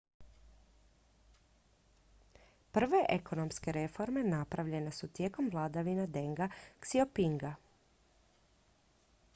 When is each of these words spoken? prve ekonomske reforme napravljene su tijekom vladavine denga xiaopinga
prve 2.77 3.01
ekonomske 3.09 3.71
reforme 3.77 4.23
napravljene 4.31 4.91
su 5.01 5.07
tijekom 5.17 5.49
vladavine 5.53 6.07
denga 6.19 6.49
xiaopinga 6.79 7.53